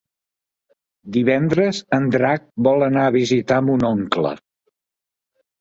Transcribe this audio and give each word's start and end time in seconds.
Divendres 1.17 1.83
en 1.99 2.09
Drac 2.17 2.47
vol 2.69 2.87
anar 2.89 3.05
a 3.11 3.15
visitar 3.19 3.61
mon 3.69 3.89
oncle. 3.95 4.33